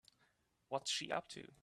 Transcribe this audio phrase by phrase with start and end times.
[0.69, 1.51] What's she up to?